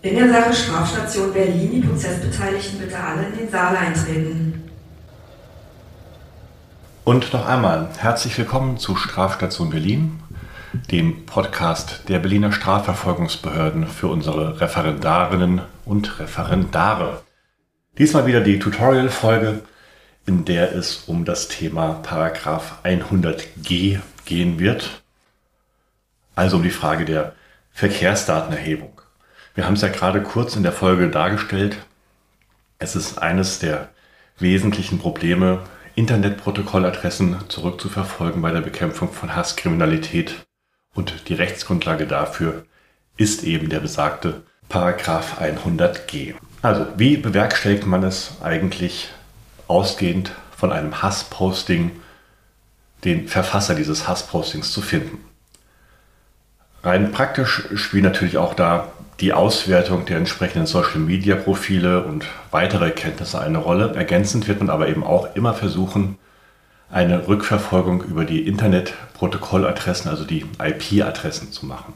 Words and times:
In 0.00 0.14
der 0.14 0.28
Sache 0.28 0.54
Strafstation 0.54 1.32
Berlin 1.32 1.72
die 1.72 1.80
Prozessbeteiligten 1.80 2.78
bitte 2.78 3.02
alle 3.02 3.26
in 3.26 3.36
den 3.36 3.50
Saal 3.50 3.76
eintreten. 3.76 4.70
Und 7.02 7.32
noch 7.32 7.44
einmal 7.44 7.88
herzlich 7.98 8.38
willkommen 8.38 8.78
zu 8.78 8.94
Strafstation 8.94 9.70
Berlin, 9.70 10.20
dem 10.92 11.26
Podcast 11.26 12.02
der 12.08 12.20
Berliner 12.20 12.52
Strafverfolgungsbehörden 12.52 13.88
für 13.88 14.06
unsere 14.06 14.60
Referendarinnen 14.60 15.62
und 15.84 16.20
Referendare. 16.20 17.24
Diesmal 17.98 18.24
wieder 18.24 18.40
die 18.40 18.60
Tutorial-Folge, 18.60 19.62
in 20.26 20.44
der 20.44 20.76
es 20.76 21.08
um 21.08 21.24
das 21.24 21.48
Thema 21.48 21.94
Paragraph 22.04 22.78
100g 22.84 23.98
gehen 24.26 24.60
wird. 24.60 25.02
Also 26.36 26.58
um 26.58 26.62
die 26.62 26.70
Frage 26.70 27.04
der 27.04 27.32
Verkehrsdatenerhebung. 27.72 28.97
Wir 29.58 29.66
haben 29.66 29.74
es 29.74 29.82
ja 29.82 29.88
gerade 29.88 30.22
kurz 30.22 30.54
in 30.54 30.62
der 30.62 30.70
Folge 30.70 31.08
dargestellt. 31.08 31.78
Es 32.78 32.94
ist 32.94 33.18
eines 33.18 33.58
der 33.58 33.88
wesentlichen 34.38 35.00
Probleme, 35.00 35.64
Internetprotokolladressen 35.96 37.38
zurückzuverfolgen 37.48 38.40
bei 38.40 38.52
der 38.52 38.60
Bekämpfung 38.60 39.10
von 39.10 39.34
Hasskriminalität. 39.34 40.46
Und 40.94 41.28
die 41.28 41.34
Rechtsgrundlage 41.34 42.06
dafür 42.06 42.66
ist 43.16 43.42
eben 43.42 43.68
der 43.68 43.80
besagte 43.80 44.44
Paragraph 44.68 45.40
100g. 45.40 46.34
Also, 46.62 46.86
wie 46.96 47.16
bewerkstelligt 47.16 47.84
man 47.84 48.04
es 48.04 48.36
eigentlich 48.40 49.08
ausgehend 49.66 50.30
von 50.56 50.70
einem 50.70 51.02
Hassposting, 51.02 51.90
den 53.02 53.26
Verfasser 53.26 53.74
dieses 53.74 54.06
Hasspostings 54.06 54.70
zu 54.70 54.82
finden? 54.82 55.27
Rein 56.82 57.12
praktisch 57.12 57.64
spielt 57.74 58.04
natürlich 58.04 58.38
auch 58.38 58.54
da 58.54 58.88
die 59.20 59.32
Auswertung 59.32 60.06
der 60.06 60.18
entsprechenden 60.18 60.66
Social-Media-Profile 60.66 62.04
und 62.04 62.24
weitere 62.52 62.90
Kenntnisse 62.90 63.40
eine 63.40 63.58
Rolle. 63.58 63.94
Ergänzend 63.96 64.46
wird 64.46 64.60
man 64.60 64.70
aber 64.70 64.88
eben 64.88 65.02
auch 65.02 65.34
immer 65.34 65.54
versuchen, 65.54 66.18
eine 66.90 67.26
Rückverfolgung 67.26 68.02
über 68.02 68.24
die 68.24 68.46
Internetprotokolladressen, 68.46 70.08
also 70.10 70.24
die 70.24 70.46
IP-Adressen 70.62 71.52
zu 71.52 71.66
machen. 71.66 71.94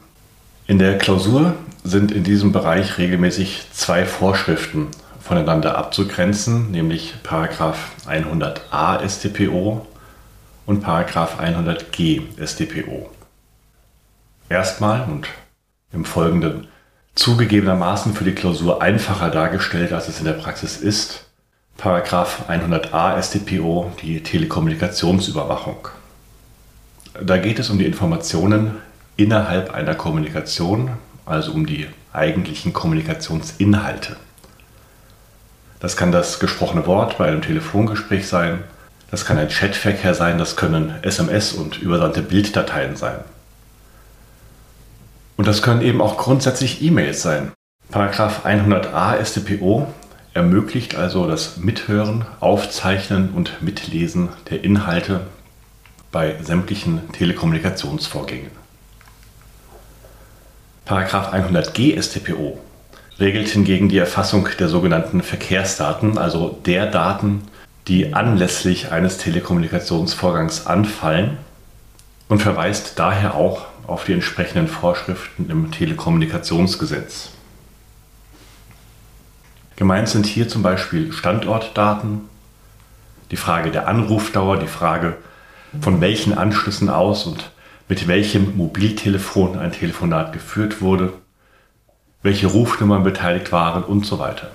In 0.67 0.79
der 0.79 0.97
Klausur 0.97 1.55
sind 1.83 2.11
in 2.11 2.23
diesem 2.23 2.51
Bereich 2.51 2.97
regelmäßig 2.97 3.67
zwei 3.71 4.05
Vorschriften 4.05 4.87
voneinander 5.21 5.77
abzugrenzen, 5.77 6.71
nämlich 6.71 7.15
Paragraph 7.23 7.91
100a 8.07 9.07
StPO 9.07 9.87
und 10.65 10.81
Paragraph 10.81 11.39
100g 11.39 12.21
StPO. 12.45 13.09
Erstmal 14.49 15.03
und 15.09 15.27
im 15.91 16.05
Folgenden 16.05 16.67
zugegebenermaßen 17.15 18.13
für 18.13 18.23
die 18.23 18.33
Klausur 18.33 18.81
einfacher 18.81 19.29
dargestellt, 19.29 19.93
als 19.93 20.07
es 20.07 20.19
in 20.19 20.25
der 20.25 20.33
Praxis 20.33 20.77
ist. 20.77 21.25
Paragraph 21.77 22.49
100a 22.49 23.21
StPO, 23.21 23.91
die 24.01 24.21
Telekommunikationsüberwachung. 24.21 25.87
Da 27.21 27.37
geht 27.37 27.59
es 27.59 27.69
um 27.69 27.77
die 27.77 27.85
Informationen 27.85 28.77
innerhalb 29.17 29.73
einer 29.73 29.95
Kommunikation, 29.95 30.91
also 31.25 31.51
um 31.51 31.65
die 31.65 31.87
eigentlichen 32.11 32.73
Kommunikationsinhalte. 32.73 34.17
Das 35.79 35.97
kann 35.97 36.11
das 36.11 36.39
gesprochene 36.39 36.87
Wort 36.87 37.17
bei 37.17 37.27
einem 37.27 37.41
Telefongespräch 37.41 38.27
sein, 38.27 38.63
das 39.11 39.25
kann 39.25 39.37
ein 39.37 39.49
Chatverkehr 39.49 40.15
sein, 40.15 40.37
das 40.37 40.55
können 40.55 40.95
SMS 41.03 41.53
und 41.53 41.77
übersandte 41.79 42.21
Bilddateien 42.21 42.95
sein. 42.95 43.19
Und 45.37 45.47
das 45.47 45.61
können 45.61 45.81
eben 45.81 46.01
auch 46.01 46.17
grundsätzlich 46.17 46.81
E-Mails 46.81 47.21
sein. 47.21 47.51
Paragraph 47.89 48.45
100a 48.45 49.23
StPO 49.23 49.87
ermöglicht 50.33 50.95
also 50.95 51.27
das 51.27 51.57
Mithören, 51.57 52.25
Aufzeichnen 52.39 53.29
und 53.35 53.61
Mitlesen 53.61 54.29
der 54.49 54.63
Inhalte 54.63 55.21
bei 56.11 56.35
sämtlichen 56.41 57.11
Telekommunikationsvorgängen. 57.11 58.51
Paragraph 60.85 61.33
100g 61.33 62.01
StPO 62.01 62.59
regelt 63.19 63.49
hingegen 63.49 63.89
die 63.89 63.97
Erfassung 63.97 64.47
der 64.59 64.69
sogenannten 64.69 65.21
Verkehrsdaten, 65.21 66.17
also 66.17 66.59
der 66.65 66.87
Daten, 66.87 67.43
die 67.87 68.13
anlässlich 68.13 68.91
eines 68.91 69.17
Telekommunikationsvorgangs 69.17 70.67
anfallen 70.67 71.37
und 72.29 72.41
verweist 72.41 72.99
daher 72.99 73.35
auch 73.35 73.65
auf 73.87 74.05
die 74.05 74.13
entsprechenden 74.13 74.67
Vorschriften 74.67 75.49
im 75.49 75.71
Telekommunikationsgesetz. 75.71 77.29
Gemeint 79.75 80.07
sind 80.07 80.25
hier 80.25 80.47
zum 80.47 80.63
Beispiel 80.63 81.11
Standortdaten, 81.11 82.21
die 83.31 83.37
Frage 83.37 83.71
der 83.71 83.87
Anrufdauer, 83.87 84.57
die 84.57 84.67
Frage, 84.67 85.17
von 85.81 86.01
welchen 86.01 86.37
Anschlüssen 86.37 86.89
aus 86.89 87.25
und 87.25 87.51
mit 87.89 88.07
welchem 88.07 88.55
Mobiltelefon 88.55 89.57
ein 89.57 89.71
Telefonat 89.71 90.31
geführt 90.33 90.81
wurde, 90.81 91.13
welche 92.21 92.47
Rufnummern 92.47 93.03
beteiligt 93.03 93.51
waren 93.51 93.83
und 93.83 94.05
so 94.05 94.19
weiter. 94.19 94.51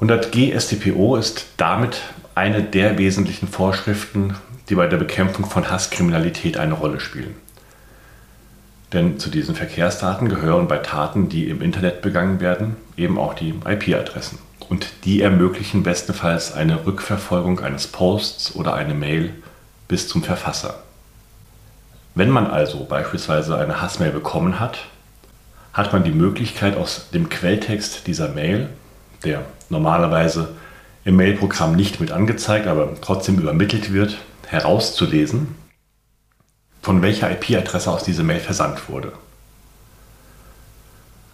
100G 0.00 0.58
StPO 0.58 1.16
ist 1.16 1.46
damit 1.56 2.02
eine 2.34 2.62
der 2.62 2.98
wesentlichen 2.98 3.48
Vorschriften, 3.48 4.34
die 4.68 4.74
bei 4.74 4.86
der 4.86 4.96
Bekämpfung 4.96 5.46
von 5.46 5.70
Hasskriminalität 5.70 6.56
eine 6.56 6.74
Rolle 6.74 7.00
spielen. 7.00 7.34
Denn 8.92 9.18
zu 9.18 9.30
diesen 9.30 9.54
Verkehrsdaten 9.54 10.28
gehören 10.28 10.68
bei 10.68 10.78
Taten, 10.78 11.28
die 11.28 11.48
im 11.48 11.60
Internet 11.60 12.02
begangen 12.02 12.40
werden, 12.40 12.76
eben 12.96 13.18
auch 13.18 13.34
die 13.34 13.54
IP-Adressen. 13.64 14.38
Und 14.68 14.88
die 15.04 15.22
ermöglichen 15.22 15.82
bestenfalls 15.82 16.52
eine 16.52 16.86
Rückverfolgung 16.86 17.60
eines 17.60 17.86
Posts 17.86 18.54
oder 18.56 18.74
eine 18.74 18.94
Mail 18.94 19.34
bis 19.88 20.08
zum 20.08 20.22
Verfasser. 20.22 20.82
Wenn 22.14 22.30
man 22.30 22.46
also 22.46 22.84
beispielsweise 22.84 23.58
eine 23.58 23.80
Hassmail 23.80 24.10
bekommen 24.10 24.58
hat, 24.58 24.78
hat 25.72 25.92
man 25.92 26.02
die 26.02 26.10
Möglichkeit 26.10 26.76
aus 26.76 27.10
dem 27.12 27.28
Quelltext 27.28 28.06
dieser 28.06 28.28
Mail, 28.28 28.70
der 29.24 29.44
normalerweise 29.68 30.54
im 31.04 31.16
Mailprogramm 31.16 31.76
nicht 31.76 32.00
mit 32.00 32.10
angezeigt, 32.10 32.66
aber 32.66 32.94
trotzdem 33.00 33.38
übermittelt 33.38 33.92
wird, 33.92 34.16
herauszulesen, 34.46 35.54
von 36.82 37.02
welcher 37.02 37.30
IP-Adresse 37.30 37.90
aus 37.90 38.04
diese 38.04 38.22
Mail 38.22 38.40
versandt 38.40 38.88
wurde. 38.88 39.12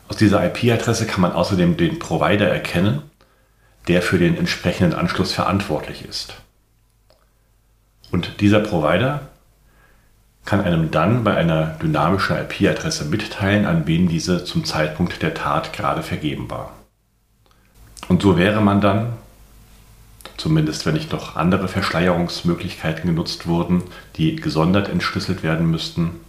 Aus 0.09 0.17
dieser 0.17 0.45
IP-Adresse 0.45 1.07
kann 1.07 1.21
man 1.21 1.33
außerdem 1.33 1.77
den 1.77 1.99
Provider 1.99 2.49
erkennen, 2.49 3.03
der 3.89 4.03
für 4.03 4.19
den 4.19 4.37
entsprechenden 4.37 4.95
Anschluss 4.95 5.33
verantwortlich 5.33 6.05
ist. 6.05 6.35
Und 8.11 8.41
dieser 8.41 8.61
Provider 8.61 9.23
kann 10.45 10.61
einem 10.61 10.91
dann 10.91 11.25
bei 11.25 11.37
einer 11.37 11.79
dynamischen 11.83 12.37
IP-Adresse 12.37 13.07
mitteilen, 13.07 13.65
an 13.65 13.87
wen 13.87 14.09
diese 14.09 14.45
zum 14.45 14.65
Zeitpunkt 14.65 15.23
der 15.23 15.35
Tat 15.35 15.73
gerade 15.73 16.03
vergeben 16.03 16.51
war. 16.51 16.73
Und 18.09 18.23
so 18.23 18.37
wäre 18.37 18.61
man 18.61 18.81
dann 18.81 19.15
zumindest 20.37 20.87
wenn 20.87 20.95
nicht 20.95 21.13
noch 21.13 21.37
andere 21.37 21.69
Verschleierungsmöglichkeiten 21.69 23.07
genutzt 23.07 23.47
wurden, 23.47 23.83
die 24.17 24.37
gesondert 24.37 24.89
entschlüsselt 24.89 25.43
werden 25.43 25.71
müssten, 25.71 26.21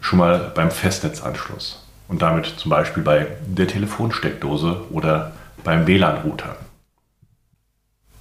schon 0.00 0.18
mal 0.18 0.52
beim 0.54 0.70
Festnetzanschluss 0.70 1.84
und 2.08 2.22
damit 2.22 2.46
zum 2.46 2.70
Beispiel 2.70 3.02
bei 3.02 3.26
der 3.46 3.68
Telefonsteckdose 3.68 4.84
oder 4.90 5.32
beim 5.64 5.86
WLAN-Router. 5.86 6.56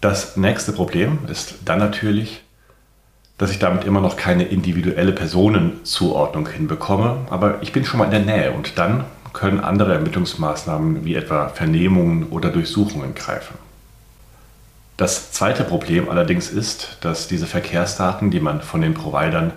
Das 0.01 0.37
nächste 0.37 0.73
Problem 0.73 1.19
ist 1.27 1.55
dann 1.65 1.79
natürlich, 1.79 2.43
dass 3.37 3.51
ich 3.51 3.59
damit 3.59 3.83
immer 3.83 4.01
noch 4.01 4.15
keine 4.15 4.43
individuelle 4.43 5.11
Personenzuordnung 5.11 6.49
hinbekomme, 6.49 7.27
aber 7.29 7.62
ich 7.62 7.71
bin 7.71 7.85
schon 7.85 8.00
mal 8.00 8.06
in 8.06 8.12
der 8.12 8.35
Nähe 8.35 8.51
und 8.51 8.77
dann 8.77 9.06
können 9.33 9.59
andere 9.59 9.94
Ermittlungsmaßnahmen 9.94 11.06
wie 11.06 11.15
etwa 11.15 11.50
Vernehmungen 11.50 12.29
oder 12.29 12.50
Durchsuchungen 12.50 13.13
greifen. 13.13 13.66
Das 14.97 15.31
zweite 15.31 15.63
Problem 15.63 16.09
allerdings 16.09 16.49
ist, 16.49 16.97
dass 17.01 17.27
diese 17.27 17.45
Verkehrsdaten, 17.45 18.31
die 18.31 18.39
man 18.39 18.61
von 18.61 18.81
den 18.81 18.95
Providern 18.95 19.53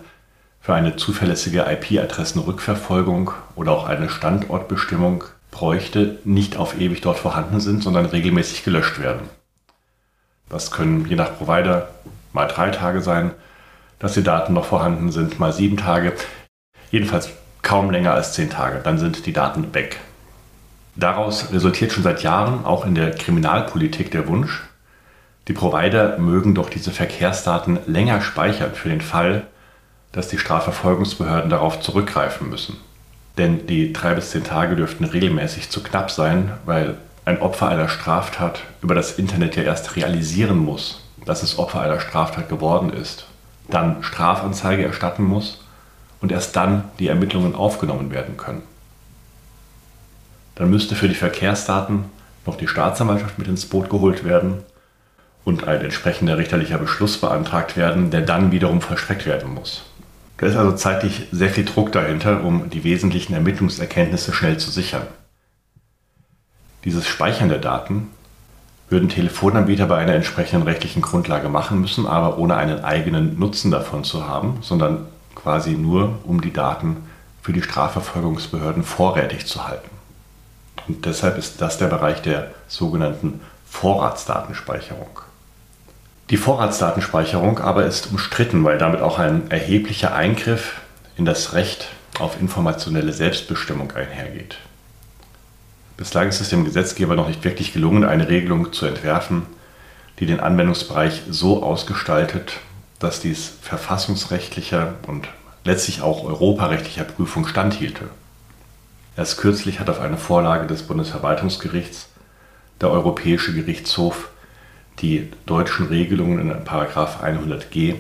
für 0.60 0.75
eine 0.75 0.96
zuverlässige 0.96 1.64
IP-Adressenrückverfolgung 1.66 3.31
oder 3.56 3.72
auch 3.72 3.87
eine 3.87 4.10
Standortbestimmung 4.10 5.25
bräuchte, 5.50 6.19
nicht 6.25 6.58
auf 6.58 6.78
ewig 6.78 7.00
dort 7.00 7.19
vorhanden 7.19 7.58
sind, 7.60 7.82
sondern 7.82 8.04
regelmäßig 8.04 8.64
gelöscht 8.64 9.00
werden. 9.00 9.22
Das 10.50 10.70
können 10.70 11.06
je 11.06 11.16
nach 11.16 11.38
Provider 11.38 11.88
mal 12.34 12.46
drei 12.46 12.69
Tage 12.69 13.00
sein, 13.00 13.31
dass 13.98 14.12
die 14.12 14.22
Daten 14.22 14.52
noch 14.52 14.66
vorhanden 14.66 15.10
sind, 15.10 15.40
mal 15.40 15.54
sieben 15.54 15.78
Tage, 15.78 16.12
jedenfalls 16.90 17.31
kaum 17.62 17.90
länger 17.90 18.12
als 18.12 18.34
zehn 18.34 18.50
Tage, 18.50 18.81
dann 18.84 18.98
sind 18.98 19.25
die 19.25 19.32
Daten 19.32 19.72
weg. 19.72 20.00
Daraus 20.96 21.50
resultiert 21.50 21.93
schon 21.93 22.02
seit 22.02 22.22
Jahren 22.22 22.66
auch 22.66 22.84
in 22.84 22.94
der 22.94 23.12
Kriminalpolitik 23.12 24.10
der 24.10 24.28
Wunsch, 24.28 24.64
die 25.48 25.52
Provider 25.52 26.19
mögen 26.19 26.54
doch 26.54 26.70
diese 26.70 26.90
Verkehrsdaten 26.90 27.78
länger 27.87 28.20
speichern 28.20 28.75
für 28.75 28.88
den 28.88 29.00
Fall, 29.00 29.46
dass 30.12 30.28
die 30.28 30.38
Strafverfolgungsbehörden 30.38 31.50
darauf 31.50 31.81
zurückgreifen 31.81 32.50
müssen. 32.50 32.76
Denn 33.38 33.66
die 33.66 33.92
drei 33.92 34.14
bis 34.14 34.31
zehn 34.31 34.44
Tage 34.44 34.76
dürften 34.76 35.04
regelmäßig 35.04 35.70
zu 35.70 35.82
knapp 35.82 36.10
sein, 36.10 36.52
weil 36.66 36.96
ein 37.25 37.40
Opfer 37.40 37.69
einer 37.69 37.88
Straftat 37.88 38.62
über 38.82 38.94
das 38.94 39.19
Internet 39.19 39.56
ja 39.56 39.62
erst 39.62 39.96
realisieren 39.96 40.58
muss, 40.58 41.02
dass 41.25 41.43
es 41.43 41.58
Opfer 41.58 41.81
einer 41.81 42.00
Straftat 42.00 42.48
geworden 42.48 42.93
ist, 42.93 43.26
dann 43.69 44.02
Strafanzeige 44.02 44.84
erstatten 44.84 45.25
muss 45.25 45.64
und 46.20 46.32
erst 46.32 46.56
dann 46.56 46.84
die 46.98 47.08
Ermittlungen 47.08 47.54
aufgenommen 47.54 48.10
werden 48.10 48.36
können. 48.36 48.62
Dann 50.56 50.70
müsste 50.70 50.96
für 50.96 51.08
die 51.08 51.14
Verkehrsdaten 51.14 52.04
noch 52.46 52.56
die 52.56 52.69
Staatsanwaltschaft 52.69 53.38
mit 53.38 53.48
ins 53.48 53.66
Boot 53.66 53.88
geholt 53.88 54.25
werden 54.25 54.64
und 55.44 55.66
ein 55.66 55.81
entsprechender 55.81 56.38
richterlicher 56.38 56.78
Beschluss 56.78 57.19
beantragt 57.19 57.76
werden, 57.76 58.10
der 58.10 58.22
dann 58.22 58.52
wiederum 58.52 58.81
vollstreckt 58.81 59.26
werden 59.26 59.54
muss. 59.54 59.82
Da 60.38 60.46
ist 60.46 60.56
also 60.56 60.72
zeitlich 60.72 61.26
sehr 61.32 61.50
viel 61.50 61.64
Druck 61.64 61.92
dahinter, 61.92 62.42
um 62.42 62.70
die 62.70 62.84
wesentlichen 62.84 63.34
Ermittlungserkenntnisse 63.34 64.32
schnell 64.32 64.58
zu 64.58 64.70
sichern. 64.70 65.06
Dieses 66.84 67.06
Speichern 67.06 67.50
der 67.50 67.58
Daten 67.58 68.08
würden 68.88 69.08
Telefonanbieter 69.08 69.87
bei 69.87 69.98
einer 69.98 70.14
entsprechenden 70.14 70.66
rechtlichen 70.66 71.02
Grundlage 71.02 71.48
machen 71.48 71.81
müssen, 71.81 72.06
aber 72.06 72.38
ohne 72.38 72.56
einen 72.56 72.82
eigenen 72.82 73.38
Nutzen 73.38 73.70
davon 73.70 74.02
zu 74.02 74.26
haben, 74.26 74.58
sondern 74.62 75.06
quasi 75.34 75.72
nur, 75.72 76.19
um 76.25 76.40
die 76.40 76.52
Daten 76.52 76.96
für 77.43 77.52
die 77.52 77.62
Strafverfolgungsbehörden 77.62 78.82
vorrätig 78.82 79.46
zu 79.46 79.66
halten. 79.66 79.90
Und 80.88 81.06
deshalb 81.06 81.38
ist 81.38 81.60
das 81.60 81.78
der 81.78 81.86
Bereich 81.86 82.22
der 82.22 82.50
sogenannten 82.66 83.40
Vorratsdatenspeicherung. 83.66 85.20
Die 86.31 86.37
Vorratsdatenspeicherung 86.37 87.59
aber 87.59 87.87
ist 87.87 88.12
umstritten, 88.12 88.62
weil 88.62 88.79
damit 88.79 89.00
auch 89.00 89.19
ein 89.19 89.50
erheblicher 89.50 90.15
Eingriff 90.15 90.81
in 91.17 91.25
das 91.25 91.55
Recht 91.55 91.88
auf 92.21 92.41
informationelle 92.41 93.12
Selbstbestimmung 93.12 93.91
einhergeht. 93.93 94.59
Bislang 95.97 96.29
ist 96.29 96.41
es 96.41 96.50
dem 96.50 96.65
Gesetzgeber 96.65 97.17
noch 97.17 97.27
nicht 97.27 97.43
wirklich 97.43 97.73
gelungen, 97.73 98.05
eine 98.05 98.29
Regelung 98.29 98.73
zu 98.73 98.87
entwerfen, 98.87 99.43
die 100.21 100.27
den 100.27 100.38
Anwendungsbereich 100.38 101.23
so 101.29 101.65
ausgestaltet, 101.65 102.61
dass 103.00 103.21
dies 103.21 103.53
verfassungsrechtlicher 103.61 104.94
und 105.09 105.29
letztlich 105.65 106.00
auch 106.00 106.25
europarechtlicher 106.25 107.05
Prüfung 107.05 107.47
standhielte. 107.47 108.05
Erst 109.17 109.38
kürzlich 109.38 109.81
hat 109.81 109.91
auf 109.91 110.00
eine 110.00 110.17
Vorlage 110.17 110.69
des 110.69 110.85
Bundesverwaltungsgerichts 110.85 112.09
der 112.81 112.91
Europäische 112.91 113.53
Gerichtshof 113.53 114.29
die 114.98 115.31
deutschen 115.46 115.87
Regelungen 115.87 116.40
in 116.40 116.50
100g 116.52 117.96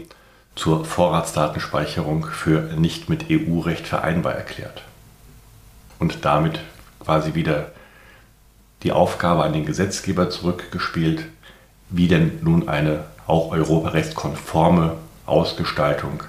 zur 0.54 0.84
Vorratsdatenspeicherung 0.84 2.26
für 2.26 2.60
nicht 2.76 3.08
mit 3.08 3.26
EU-Recht 3.30 3.86
vereinbar 3.86 4.34
erklärt. 4.34 4.82
Und 5.98 6.24
damit 6.24 6.60
quasi 6.98 7.34
wieder 7.34 7.72
die 8.82 8.92
Aufgabe 8.92 9.44
an 9.44 9.52
den 9.52 9.66
Gesetzgeber 9.66 10.30
zurückgespielt, 10.30 11.24
wie 11.88 12.08
denn 12.08 12.38
nun 12.42 12.68
eine 12.68 13.04
auch 13.26 13.52
europarechtskonforme 13.52 14.96
Ausgestaltung 15.26 16.22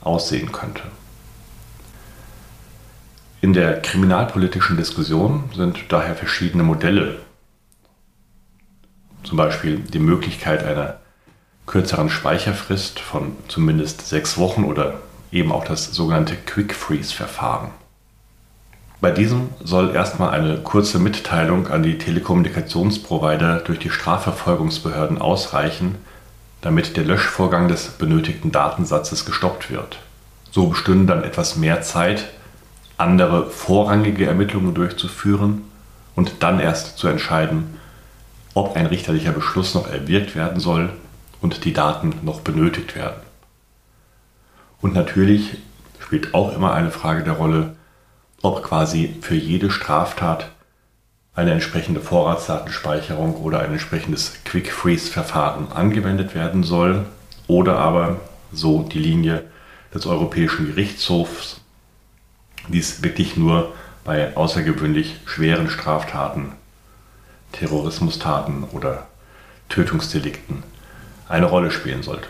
aussehen 0.00 0.52
könnte. 0.52 0.82
In 3.40 3.52
der 3.52 3.82
kriminalpolitischen 3.82 4.76
Diskussion 4.76 5.50
sind 5.54 5.78
daher 5.88 6.14
verschiedene 6.14 6.62
Modelle 6.62 7.18
zum 9.32 9.38
Beispiel 9.38 9.78
die 9.78 9.98
Möglichkeit 9.98 10.62
einer 10.62 10.96
kürzeren 11.64 12.10
Speicherfrist 12.10 13.00
von 13.00 13.34
zumindest 13.48 14.06
sechs 14.06 14.36
Wochen 14.36 14.62
oder 14.62 15.00
eben 15.30 15.52
auch 15.52 15.64
das 15.64 15.86
sogenannte 15.86 16.36
Quick 16.36 16.74
Freeze-Verfahren. 16.74 17.70
Bei 19.00 19.10
diesem 19.10 19.48
soll 19.64 19.94
erstmal 19.94 20.38
eine 20.38 20.58
kurze 20.58 20.98
Mitteilung 20.98 21.68
an 21.68 21.82
die 21.82 21.96
Telekommunikationsprovider 21.96 23.60
durch 23.60 23.78
die 23.78 23.88
Strafverfolgungsbehörden 23.88 25.18
ausreichen, 25.18 25.94
damit 26.60 26.98
der 26.98 27.04
Löschvorgang 27.04 27.68
des 27.68 27.88
benötigten 27.88 28.52
Datensatzes 28.52 29.24
gestoppt 29.24 29.70
wird. 29.70 29.98
So 30.50 30.66
bestünde 30.66 31.14
dann 31.14 31.24
etwas 31.24 31.56
mehr 31.56 31.80
Zeit, 31.80 32.28
andere 32.98 33.48
vorrangige 33.48 34.26
Ermittlungen 34.26 34.74
durchzuführen 34.74 35.62
und 36.16 36.34
dann 36.40 36.60
erst 36.60 36.98
zu 36.98 37.08
entscheiden, 37.08 37.78
ob 38.54 38.76
ein 38.76 38.86
richterlicher 38.86 39.32
Beschluss 39.32 39.74
noch 39.74 39.88
erwirkt 39.88 40.34
werden 40.34 40.60
soll 40.60 40.92
und 41.40 41.64
die 41.64 41.72
Daten 41.72 42.14
noch 42.22 42.40
benötigt 42.40 42.94
werden. 42.94 43.20
Und 44.80 44.94
natürlich 44.94 45.58
spielt 46.00 46.34
auch 46.34 46.54
immer 46.54 46.74
eine 46.74 46.90
Frage 46.90 47.22
der 47.22 47.34
Rolle, 47.34 47.76
ob 48.42 48.62
quasi 48.62 49.16
für 49.22 49.36
jede 49.36 49.70
Straftat 49.70 50.50
eine 51.34 51.52
entsprechende 51.52 52.00
Vorratsdatenspeicherung 52.00 53.36
oder 53.36 53.60
ein 53.60 53.72
entsprechendes 53.72 54.34
Quick-Freeze-Verfahren 54.44 55.72
angewendet 55.72 56.34
werden 56.34 56.62
soll 56.62 57.06
oder 57.46 57.78
aber 57.78 58.20
so 58.52 58.82
die 58.82 58.98
Linie 58.98 59.44
des 59.94 60.04
Europäischen 60.06 60.66
Gerichtshofs, 60.66 61.60
dies 62.68 63.02
wirklich 63.02 63.36
nur 63.36 63.72
bei 64.04 64.36
außergewöhnlich 64.36 65.16
schweren 65.24 65.70
Straftaten 65.70 66.52
Terrorismustaten 67.52 68.64
oder 68.64 69.06
Tötungsdelikten 69.68 70.62
eine 71.28 71.46
Rolle 71.46 71.70
spielen 71.70 72.02
sollte. 72.02 72.28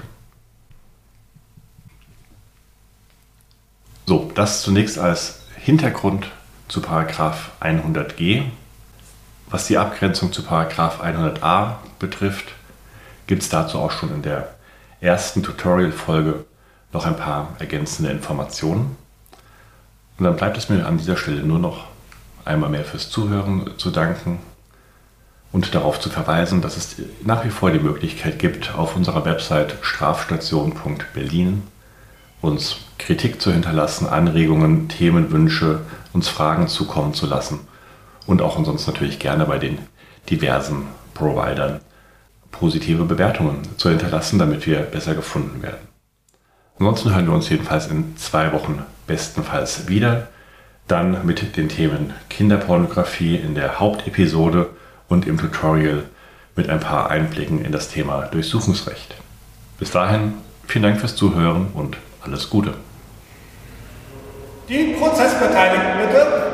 So, 4.06 4.30
das 4.34 4.62
zunächst 4.62 4.98
als 4.98 5.40
Hintergrund 5.56 6.30
zu 6.68 6.80
100g. 7.60 8.44
Was 9.48 9.66
die 9.66 9.78
Abgrenzung 9.78 10.32
zu 10.32 10.42
100a 10.42 11.74
betrifft, 11.98 12.52
gibt 13.26 13.42
es 13.42 13.48
dazu 13.48 13.78
auch 13.78 13.90
schon 13.90 14.14
in 14.14 14.22
der 14.22 14.54
ersten 15.00 15.42
Tutorial-Folge 15.42 16.44
noch 16.92 17.06
ein 17.06 17.16
paar 17.16 17.56
ergänzende 17.58 18.10
Informationen. 18.10 18.96
Und 20.18 20.24
dann 20.24 20.36
bleibt 20.36 20.56
es 20.56 20.68
mir 20.68 20.86
an 20.86 20.98
dieser 20.98 21.16
Stelle 21.16 21.42
nur 21.42 21.58
noch 21.58 21.86
einmal 22.44 22.70
mehr 22.70 22.84
fürs 22.84 23.10
Zuhören 23.10 23.70
zu 23.78 23.90
danken 23.90 24.38
und 25.52 25.74
darauf 25.74 26.00
zu 26.00 26.08
verweisen, 26.08 26.62
dass 26.62 26.76
es 26.76 26.96
nach 27.22 27.44
wie 27.44 27.50
vor 27.50 27.70
die 27.70 27.78
Möglichkeit 27.78 28.38
gibt, 28.38 28.74
auf 28.74 28.96
unserer 28.96 29.24
Website 29.24 29.76
strafstation.berlin 29.82 31.62
uns 32.40 32.76
Kritik 32.98 33.40
zu 33.40 33.52
hinterlassen, 33.52 34.06
Anregungen, 34.06 34.88
Themenwünsche, 34.88 35.82
uns 36.12 36.28
Fragen 36.28 36.68
zukommen 36.68 37.14
zu 37.14 37.26
lassen 37.26 37.60
und 38.26 38.42
auch 38.42 38.56
ansonsten 38.56 38.90
natürlich 38.90 39.18
gerne 39.18 39.44
bei 39.44 39.58
den 39.58 39.78
diversen 40.28 40.88
Providern 41.14 41.80
positive 42.50 43.04
Bewertungen 43.04 43.62
zu 43.76 43.88
hinterlassen, 43.88 44.38
damit 44.38 44.66
wir 44.66 44.80
besser 44.80 45.14
gefunden 45.14 45.62
werden. 45.62 45.88
Ansonsten 46.78 47.14
hören 47.14 47.26
wir 47.26 47.34
uns 47.34 47.48
jedenfalls 47.48 47.86
in 47.86 48.16
zwei 48.16 48.52
Wochen 48.52 48.82
bestenfalls 49.06 49.88
wieder. 49.88 50.28
Dann 50.88 51.24
mit 51.24 51.56
den 51.56 51.68
Themen 51.68 52.12
Kinderpornografie 52.28 53.36
in 53.36 53.54
der 53.54 53.78
Hauptepisode 53.78 54.70
und 55.12 55.26
im 55.26 55.36
Tutorial 55.36 56.04
mit 56.56 56.70
ein 56.70 56.80
paar 56.80 57.10
Einblicken 57.10 57.62
in 57.62 57.70
das 57.70 57.88
Thema 57.88 58.22
Durchsuchungsrecht. 58.22 59.14
Bis 59.78 59.90
dahin, 59.90 60.32
vielen 60.66 60.84
Dank 60.84 61.00
fürs 61.00 61.16
Zuhören 61.16 61.66
und 61.74 61.98
alles 62.22 62.48
Gute. 62.48 62.72
Die 64.70 64.94
Prozessbeteiligten 64.98 65.98
bitte. 65.98 66.51